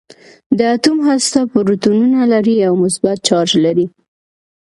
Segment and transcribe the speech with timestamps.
[0.57, 3.85] د اتوم هسته پروتونونه لري او مثبت چارج لري.